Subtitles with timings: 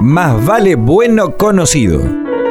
[0.00, 2.00] Más vale bueno conocido.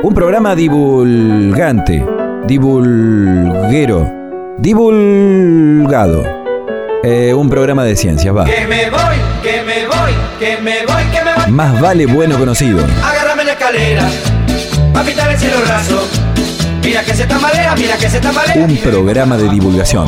[0.04, 2.06] Un programa divulgante,
[2.46, 4.12] divulguero,
[4.58, 6.24] divulgado.
[7.04, 8.46] Eh, un programa de ciencias, va.
[8.46, 11.52] Que me voy, que me voy, que me voy, que me voy.
[11.52, 12.80] Más vale bueno conocido.
[13.04, 14.10] Agárrame la escalera,
[14.94, 16.08] pa' pintar el cielo raso.
[16.84, 18.66] Mira que se tambalea, mira que se tambalea.
[18.66, 20.08] Un programa de divulgación.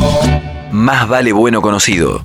[0.71, 2.21] Más vale bueno conocido.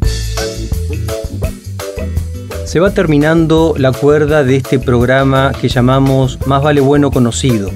[2.71, 7.69] Se va terminando la cuerda de este programa que llamamos Más vale bueno conocido.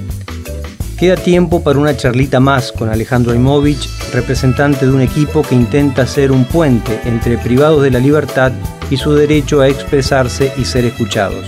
[0.97, 6.07] Queda tiempo para una charlita más con Alejandro Aimovich, representante de un equipo que intenta
[6.07, 8.53] ser un puente entre privados de la libertad
[8.89, 11.45] y su derecho a expresarse y ser escuchados.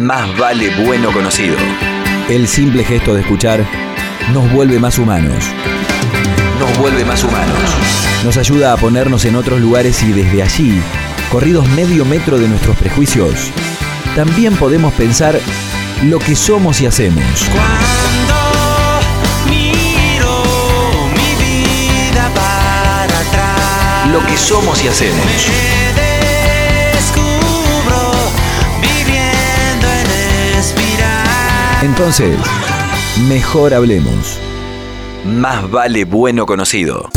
[0.00, 1.56] Más vale bueno conocido.
[2.28, 3.66] El simple gesto de escuchar
[4.32, 5.42] nos vuelve más humanos.
[6.74, 7.56] Nos vuelve más humanos.
[8.24, 10.82] Nos ayuda a ponernos en otros lugares y desde allí,
[11.30, 13.52] corridos medio metro de nuestros prejuicios,
[14.16, 15.38] también podemos pensar
[16.02, 17.22] lo que somos y hacemos.
[17.52, 18.34] Cuando
[19.48, 20.42] miro
[21.10, 25.24] mi vida para atrás, Lo que somos y hacemos.
[25.94, 28.14] me descubro
[28.80, 31.84] viviendo en espiral.
[31.84, 32.36] Entonces,
[33.28, 34.40] mejor hablemos.
[35.24, 37.08] Más vale bueno conocido.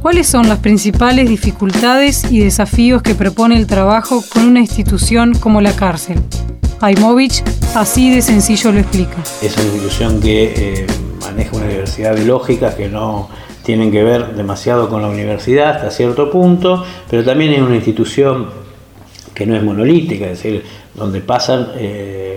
[0.00, 5.60] ¿Cuáles son las principales dificultades y desafíos que propone el trabajo con una institución como
[5.60, 6.18] la cárcel?
[6.80, 7.42] Aimovich
[7.74, 9.16] así de sencillo lo explica.
[9.42, 10.86] Es una institución que eh,
[11.20, 13.28] maneja una diversidad de lógicas que no
[13.64, 18.48] tienen que ver demasiado con la universidad hasta cierto punto, pero también es una institución
[19.34, 22.27] que no es monolítica, es decir, donde pasan eh,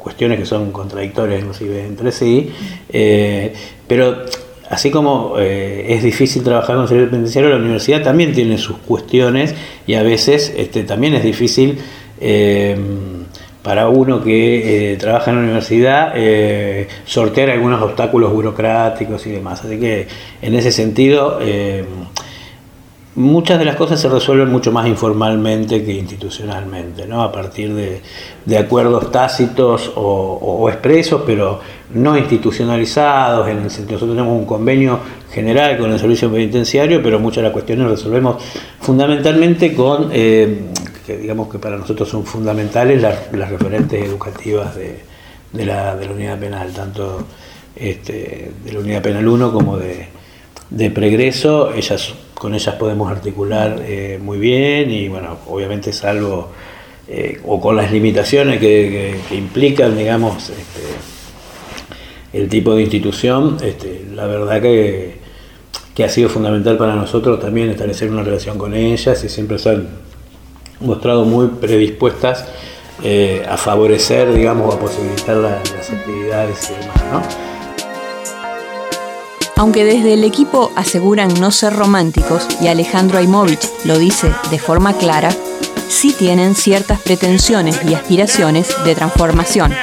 [0.00, 2.50] cuestiones que son contradictorias inclusive entre sí,
[2.88, 3.52] eh,
[3.86, 4.24] pero
[4.70, 9.54] así como eh, es difícil trabajar con servicio penitenciario, la universidad también tiene sus cuestiones
[9.86, 11.78] y a veces este, también es difícil
[12.20, 12.78] eh,
[13.62, 16.14] para uno que eh, trabaja en la universidad
[17.04, 19.62] sortear algunos obstáculos burocráticos y demás.
[19.64, 20.06] Así que
[20.40, 21.38] en ese sentido...
[23.20, 27.22] muchas de las cosas se resuelven mucho más informalmente que institucionalmente, ¿no?
[27.22, 28.00] a partir de,
[28.44, 31.60] de acuerdos tácitos o, expresos, pero
[31.94, 33.48] no institucionalizados.
[33.48, 34.98] En el nosotros tenemos un convenio
[35.32, 38.42] general con el servicio penitenciario, pero muchas de las cuestiones resolvemos
[38.80, 40.62] fundamentalmente con, eh,
[41.06, 44.98] que digamos que para nosotros son fundamentales las, las referentes educativas de,
[45.52, 47.24] de la, de la unidad penal, tanto
[47.76, 50.08] este, de la unidad penal 1 como de,
[50.70, 56.48] de pregreso, ellas, con ellas podemos articular eh, muy bien y bueno, obviamente salvo
[57.06, 60.80] eh, o con las limitaciones que, implican, digamos, este,
[62.32, 65.18] el tipo de institución, este, la verdad que,
[65.94, 69.68] que ha sido fundamental para nosotros también establecer una relación con ellas y siempre se
[69.70, 69.88] han
[70.80, 72.48] mostrado muy predispuestas
[73.02, 77.49] eh, a favorecer, digamos, a posibilitar la- las actividades y demás, ¿no?
[79.60, 84.96] Aunque desde el equipo aseguran no ser románticos y Alejandro Aimovich lo dice de forma
[84.96, 85.28] clara,
[85.86, 89.74] sí tienen ciertas pretensiones y aspiraciones de transformación.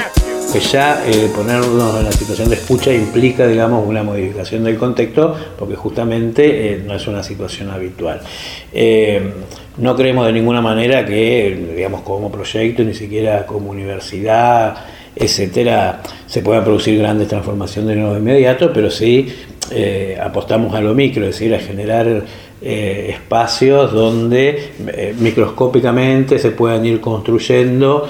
[0.51, 5.35] que ya eh, ponernos en la situación de escucha implica, digamos, una modificación del contexto,
[5.59, 8.21] porque justamente eh, no es una situación habitual.
[8.73, 9.31] Eh,
[9.77, 14.75] no creemos de ninguna manera que, digamos, como proyecto, ni siquiera como universidad,
[15.15, 19.27] etcétera, se puedan producir grandes transformaciones de nuevo inmediato, pero sí
[19.71, 22.23] eh, apostamos a lo micro, es decir, a generar
[22.61, 28.07] eh, espacios donde eh, microscópicamente se puedan ir construyendo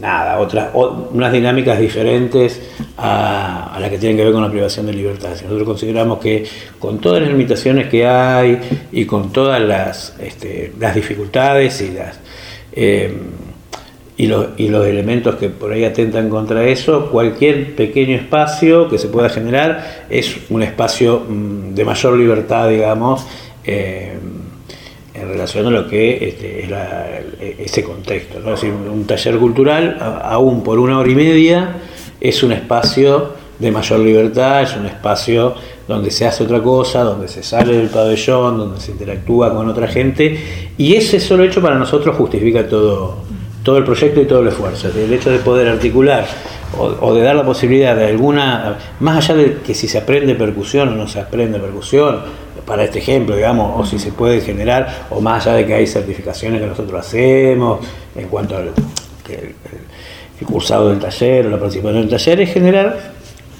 [0.00, 2.60] nada, otras, unas dinámicas diferentes
[2.96, 5.30] a, las que tienen que ver con la privación de libertad.
[5.30, 6.44] Nosotros consideramos que
[6.78, 8.58] con todas las limitaciones que hay
[8.92, 12.18] y con todas las, este, las dificultades y las
[14.20, 18.98] y los, y los elementos que por ahí atentan contra eso, cualquier pequeño espacio que
[18.98, 23.24] se pueda generar es un espacio mm, de mayor libertad, digamos,
[23.64, 24.12] eh,
[25.14, 27.08] en relación a lo que este, es la-
[27.58, 28.40] ese contexto.
[28.40, 28.54] ¿no?
[28.54, 31.76] Es decir, un taller cultural, aún por una hora y media,
[32.20, 35.54] es un espacio de mayor libertad, es un espacio
[35.88, 39.88] donde se hace otra cosa, donde se sale del pabellón, donde se interactúa con otra
[39.88, 40.38] gente,
[40.78, 43.16] y ese solo hecho para nosotros justifica todo,
[43.62, 44.88] todo el proyecto y todo el esfuerzo.
[44.88, 46.26] El hecho de poder articular
[46.78, 50.34] o, o de dar la posibilidad de alguna, más allá de que si se aprende
[50.34, 52.20] percusión o no se aprende percusión,
[52.66, 55.86] para este ejemplo, digamos, o si se puede generar, o más allá de que hay
[55.86, 57.80] certificaciones que nosotros hacemos
[58.14, 58.70] en cuanto al
[59.26, 59.54] que
[60.40, 63.12] el cursado del taller o la participación del taller, es generar,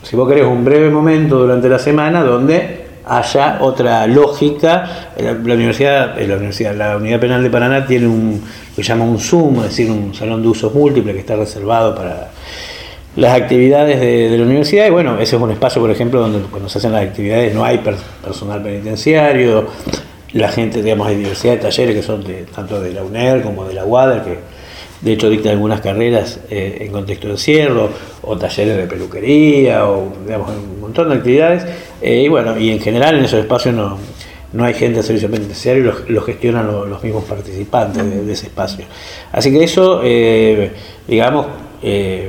[0.02, 2.79] si vos querés, un breve momento durante la semana donde
[3.10, 5.10] haya otra lógica.
[5.18, 8.42] La, universidad, la universidad, la unidad penal de Paraná tiene un
[8.74, 12.30] que llama un Zoom, es decir, un salón de usos múltiples que está reservado para
[13.16, 16.68] las actividades de, la universidad y bueno, ese es un espacio, por ejemplo, donde cuando
[16.68, 19.66] se hacen las actividades no hay personal penitenciario,
[20.32, 23.64] la gente, digamos, hay diversidad de talleres que son de, tanto de la UNER como
[23.64, 24.38] de la UADER, que
[25.00, 27.90] de hecho dictan algunas carreras eh, en contexto de encierro,
[28.22, 31.64] o talleres de peluquería, o digamos, un montón de actividades,
[32.02, 33.98] eh, y bueno, y en general en esos espacios no,
[34.52, 38.84] no hay gente de servicio penitenciario, lo, lo gestionan los, mismos participantes de, ese espacio.
[39.32, 40.72] Así que eso, eh,
[41.06, 41.46] digamos,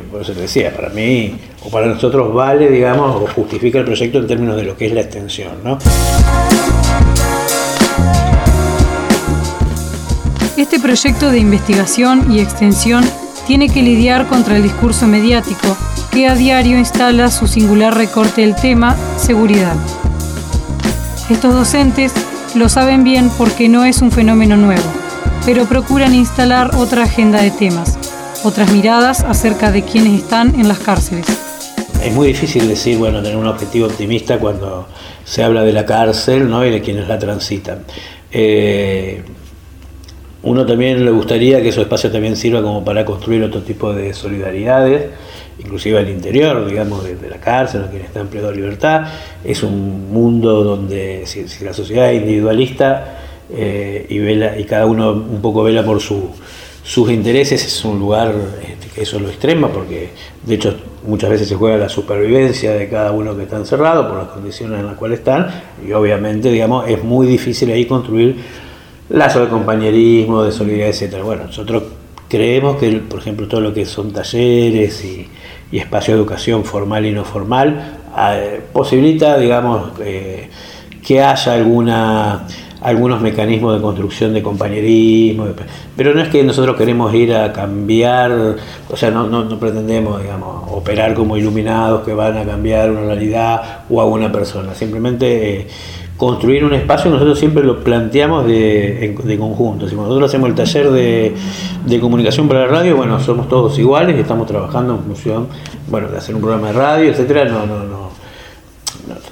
[0.09, 4.19] por eso te decía, para mí o para nosotros vale, digamos, o justifica el proyecto
[4.19, 5.51] en términos de lo que es la extensión.
[5.63, 5.77] ¿no?
[10.61, 13.03] Este proyecto de investigación y extensión
[13.47, 15.75] tiene que lidiar contra el discurso mediático
[16.11, 19.75] que a diario instala su singular recorte del tema seguridad.
[21.31, 22.13] Estos docentes
[22.53, 24.83] lo saben bien porque no es un fenómeno nuevo,
[25.47, 27.97] pero procuran instalar otra agenda de temas,
[28.43, 31.25] otras miradas acerca de quienes están en las cárceles.
[32.03, 34.87] Es muy difícil decir, bueno, tener un objetivo optimista cuando
[35.25, 36.63] se habla de la cárcel ¿no?
[36.63, 37.79] y de quienes la transitan.
[38.31, 39.23] Eh,
[40.43, 44.13] uno también le gustaría que esos espacios también sirva como para construir otro tipo de
[44.13, 45.09] solidaridades,
[45.59, 49.07] inclusive al interior, digamos, de, la cárcel, quienes están en de libertad.
[49.43, 53.19] Es un mundo donde si, la sociedad es individualista
[53.53, 56.29] eh, y, vela, y cada uno un poco vela por su
[56.83, 60.09] sus intereses es un lugar este, que eso lo extrema, porque
[60.43, 64.17] de hecho muchas veces se juega la supervivencia de cada uno que está encerrado por
[64.17, 65.47] las condiciones en las cuales están,
[65.87, 68.37] y obviamente, digamos, es muy difícil ahí construir
[69.11, 71.23] lazos de compañerismo, de solidaridad, etcétera.
[71.23, 71.83] Bueno, nosotros
[72.27, 75.27] creemos que, por ejemplo, todo lo que son talleres y,
[75.71, 80.49] espacio de educación formal y no formal, eh, posibilita, digamos, eh,
[81.05, 82.45] que haya alguna
[82.81, 85.45] algunos mecanismos de construcción de compañerismo,
[85.95, 88.31] pero no es que nosotros queremos ir a cambiar,
[88.89, 93.83] o sea, no, no, pretendemos, digamos, operar como iluminados que van a cambiar una realidad
[93.87, 95.67] o a una persona, simplemente eh,
[96.21, 100.91] construir un espacio, nosotros siempre lo planteamos de, de conjunto, si nosotros hacemos el taller
[100.91, 101.33] de,
[101.83, 105.47] de, comunicación para la radio, bueno, somos todos iguales, estamos trabajando en función,
[105.87, 108.11] bueno, de hacer un programa de radio, etcétera, no, no, no,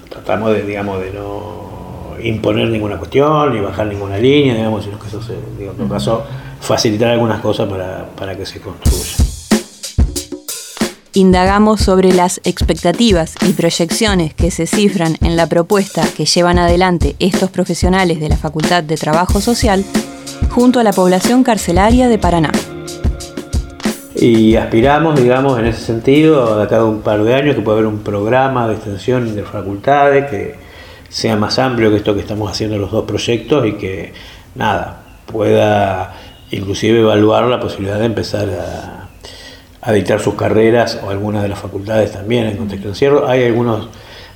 [0.09, 5.09] tratamos de, digamos, de no imponer ninguna cuestión ni bajar ninguna línea, digamos, sino que
[5.09, 6.24] eso se, en todo caso,
[6.59, 9.28] facilitar algunas cosas para, para que se construya.
[11.13, 17.15] Indagamos sobre las expectativas y proyecciones que se cifran en la propuesta que llevan adelante
[17.19, 19.83] estos profesionales de la Facultad de Trabajo Social
[20.51, 22.51] junto a la población carcelaria de Paraná.
[24.15, 27.88] Y aspiramos, digamos, en ese sentido, de cada un par de años, que pueda haber
[27.88, 30.69] un programa de extensión de facultades que,
[31.09, 34.13] sea más amplio que esto que estamos haciendo los dos proyectos y que
[34.55, 36.15] nada, pueda
[36.51, 38.99] inclusive evaluar la posibilidad de empezar a,
[39.87, 43.27] dictar sus carreras o algunas de las facultades también en contexto de encierro.
[43.27, 43.87] Hay algunos,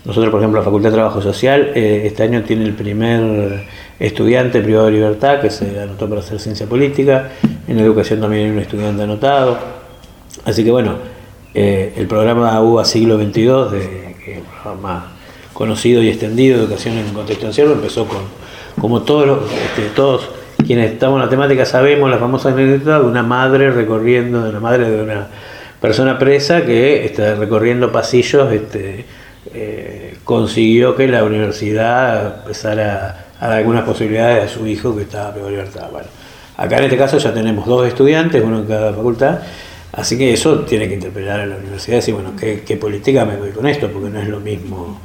[0.05, 3.65] nosotros por ejemplo la Facultad de Trabajo Social, eh, este año tiene el primer
[3.99, 7.31] estudiante privado de libertad que se anotó para hacer ciencia política,
[7.67, 9.57] en educación también hay un estudiante anotado.
[10.45, 10.95] Así que bueno,
[11.53, 14.41] eh, el programa UBA siglo XXII, de, que
[14.81, 15.03] más
[15.53, 18.19] conocido y extendido de educación en contexto encierro, empezó con,
[18.79, 20.29] como todos, este, todos
[20.63, 24.59] quienes estamos en la temática sabemos, la famosa anécdota de una madre recorriendo, de una
[24.59, 25.27] madre de una
[25.79, 29.05] persona presa que está recorriendo pasillos este,
[29.53, 35.33] eh, consiguió que la universidad empezara a dar algunas posibilidades a su hijo que estaba
[35.33, 35.89] peor libertad.
[35.91, 36.07] Bueno,
[36.57, 39.39] acá en este caso ya tenemos dos estudiantes, uno en cada facultad,
[39.91, 43.25] así que eso tiene que interpelar a la universidad y decir, bueno, ¿qué, qué política
[43.25, 43.89] me doy con esto?
[43.91, 44.99] Porque no es lo mismo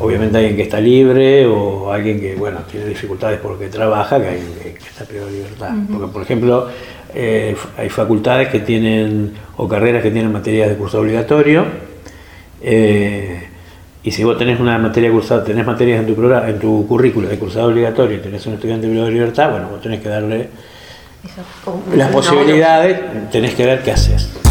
[0.00, 4.48] obviamente alguien que está libre o alguien que bueno tiene dificultades porque trabaja que alguien
[4.62, 5.70] que, está privado de libertad.
[5.90, 6.68] Porque, por ejemplo,
[7.14, 11.64] eh, hay facultades que tienen, o carreras que tienen materias de curso obligatorio,
[12.60, 13.48] eh,
[14.02, 17.28] y si vos tenés una materia cursada, tenés materias en tu programa, en tu currículo
[17.28, 20.48] de cursado obligatorio y tenés un estudiante privado de libertad, bueno, vos tenés que darle
[21.94, 24.47] las posibilidades, tenés que ver qué haces.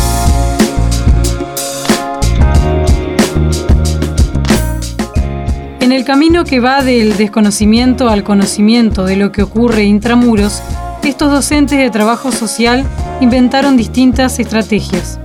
[5.87, 10.61] En el camino que va del desconocimiento al conocimiento de lo que ocurre intramuros,
[11.01, 12.85] estos docentes de trabajo social
[13.21, 15.17] inventaron distintas estrategias.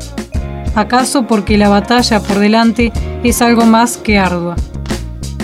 [0.76, 2.92] ¿Acaso porque la batalla por delante
[3.24, 4.54] es algo más que ardua?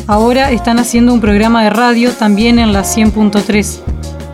[0.06, 3.80] Ahora están haciendo un programa de radio también en la 100.3,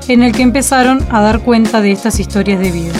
[0.08, 2.94] en el que empezaron a dar cuenta de estas historias de vida.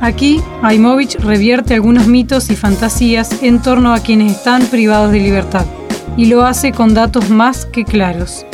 [0.00, 5.66] Aquí, Aimovich revierte algunos mitos y fantasías en torno a quienes están privados de libertad
[6.18, 8.44] y lo hace con datos más que claros.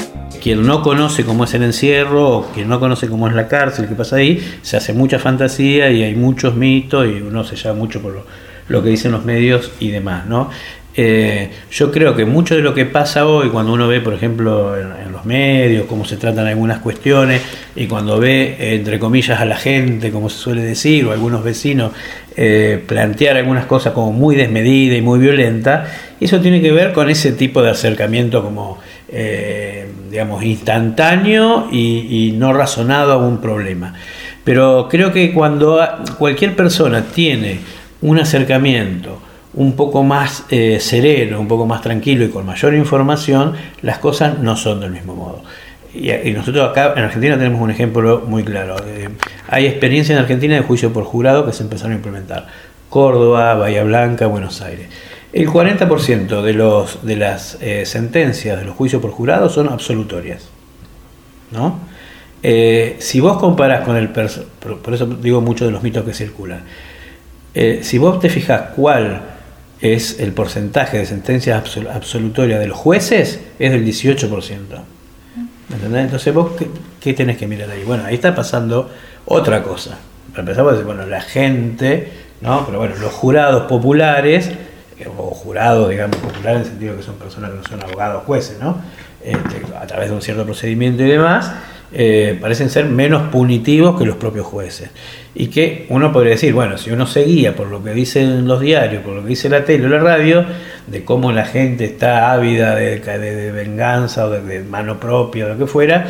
[0.43, 3.89] Quien no conoce cómo es el encierro, o quien no conoce cómo es la cárcel,
[3.89, 7.75] qué pasa ahí, se hace mucha fantasía y hay muchos mitos y uno se lleva
[7.75, 8.27] mucho por lo,
[8.69, 10.51] lo que dicen los medios y demás, ¿no?
[10.97, 14.77] Eh, yo creo que mucho de lo que pasa hoy, cuando uno ve, por ejemplo,
[14.79, 17.43] en, los medios, cómo se tratan algunas cuestiones,
[17.75, 21.93] y cuando ve, entre comillas, a la gente, como se suele decir, o algunos vecinos,
[22.37, 25.87] eh, plantear algunas cosas como muy desmedida y muy violenta,
[26.21, 32.33] eso tiene que ver con ese tipo de acercamiento como, eh, digamos, instantáneo y, y
[32.33, 33.95] no razonado a un problema.
[34.45, 35.81] Pero creo que cuando
[36.19, 37.61] cualquier persona tiene
[38.03, 39.21] un acercamiento,
[39.55, 44.39] un poco más eh, sereno, un poco más tranquilo y con mayor información, las cosas
[44.39, 45.43] no son del mismo modo.
[45.95, 48.77] Y, nosotros acá en Argentina tenemos un ejemplo muy claro.
[49.55, 52.49] Hay experiencia en Argentina de juicio por jurado que se empezaron a implementar.
[52.91, 54.89] Córdoba, Bahía Blanca, Buenos Aires.
[55.33, 60.49] El 40% de, los, de las eh, sentencias de los juicios por jurado son absolutorias.
[61.53, 61.79] ¿no?
[62.43, 64.09] si vos comparás con el...
[64.09, 66.63] Por eso digo mucho de los mitos que circulan.
[67.55, 69.23] si vos te fijas cuál
[69.81, 74.59] es el porcentaje de sentencias absolutorias de los jueces es del 18%.
[75.73, 76.05] ¿Entendés?
[76.05, 76.53] Entonces vos,
[77.01, 77.85] ¿qué, tenés que mirar ahí?
[77.85, 78.91] Bueno, ahí está pasando
[79.25, 79.99] otra cosa.
[80.37, 82.67] Empezamos a decir, bueno, la gente, ¿no?
[82.67, 84.51] Pero bueno, los jurados populares,
[84.99, 88.25] eh, o jurados, digamos, populares en el sentido que son personas que no son abogados
[88.25, 88.79] jueces, ¿no?
[89.23, 91.51] Este, a través de un cierto procedimiento y demás,
[91.97, 94.91] eh, parecen ser menos punitivos que los propios jueces.
[95.35, 98.61] Y que uno podría decir, bueno, si uno se guía por lo que dicen los
[98.61, 100.45] diarios, por lo que dice la tele o la radio,
[100.87, 105.59] de cómo la gente está ávida de, de, venganza o de, mano propia o lo
[105.59, 106.07] que fuera,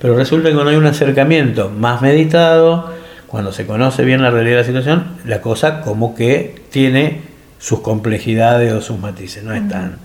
[0.00, 2.92] pero resulta que cuando hay un acercamiento más meditado,
[3.26, 7.22] cuando se conoce bien la realidad de la situación, la cosa como que tiene
[7.58, 9.96] sus complejidades o sus matices, no es tan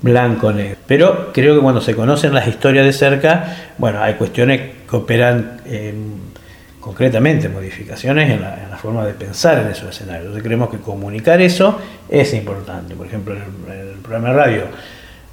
[0.00, 0.76] blanco negro.
[0.86, 5.60] Pero creo que cuando se conocen las historias de cerca, bueno, hay cuestiones que operan
[6.84, 10.26] concretamente, modificaciones en la, forma de pensar en esos escenarios.
[10.26, 11.78] Entonces creemos que comunicar eso
[12.10, 12.94] es importante.
[12.94, 13.40] Por ejemplo, en
[13.72, 14.62] el, programa de radio,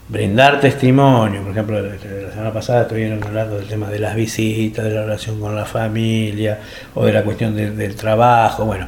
[0.07, 4.91] brindar testimonio, por ejemplo, la semana pasada estuvieron hablando del tema de las visitas, de
[4.91, 6.59] la relación con la familia,
[6.95, 8.87] o de la cuestión del trabajo, bueno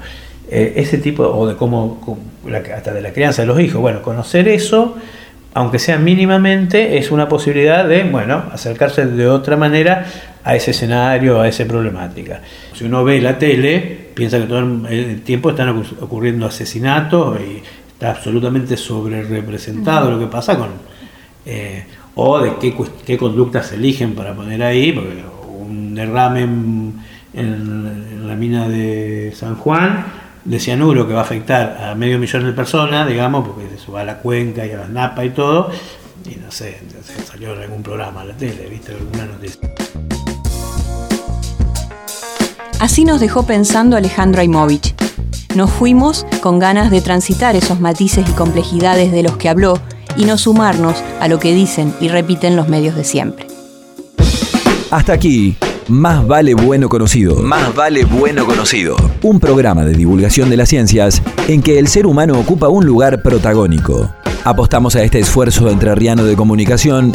[0.50, 2.17] eh, ese tipo, o de cómo,
[2.75, 4.96] hasta de la crianza de los hijos, bueno, conocer eso,
[5.53, 10.05] aunque sea mínimamente, es una posibilidad de, bueno, acercarse de otra manera
[10.44, 12.42] a ese escenario, a esa problemática.
[12.74, 18.12] Si uno ve la tele, piensa que todo el tiempo están ocurriendo asesinatos y está
[18.12, 20.70] absolutamente sobre representado lo que pasa con...
[21.46, 21.86] Eh,
[22.16, 25.24] o de qué, qué, conductas se eligen para poner ahí, porque
[25.58, 26.94] un derrame
[27.34, 30.06] en la mina de San Juan
[30.46, 34.02] de cianuro que va a afectar a medio millón de personas, digamos, porque se va
[34.02, 35.72] a la cuenca y a las napas y todo,
[36.30, 36.80] y no sé,
[37.26, 40.12] salió en algún programa a la tele, viste alguna noticia.
[42.84, 44.94] Así nos dejó pensando Alejandro Aimovich.
[45.56, 49.80] Nos fuimos con ganas de transitar esos matices y complejidades de los que habló
[50.18, 53.48] y no sumarnos a lo que dicen y repiten los medios de siempre.
[54.92, 55.56] Hasta aquí
[55.88, 57.38] más vale bueno conocido.
[57.38, 58.98] Más vale bueno conocido.
[59.22, 63.22] Un programa de divulgación de las ciencias en que el ser humano ocupa un lugar
[63.22, 64.13] protagónico.
[64.44, 67.13] Apostamos a este esfuerzo entrerriano de comunicación.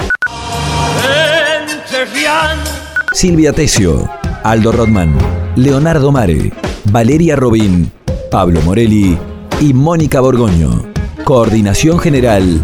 [3.13, 4.09] Silvia Tesio,
[4.45, 5.15] Aldo Rodman,
[5.59, 6.53] Leonardo Mare,
[6.93, 7.91] Valeria Robín,
[8.31, 9.19] Pablo Morelli
[9.61, 10.85] y Mónica Borgoño.
[11.25, 12.61] Coordinación General,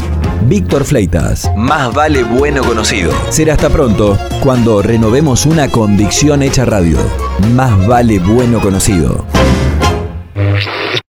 [0.48, 1.50] Víctor Fleitas.
[1.56, 3.10] Más vale bueno conocido.
[3.30, 6.98] Será hasta pronto cuando renovemos una convicción hecha radio.
[7.52, 9.24] Más vale bueno conocido.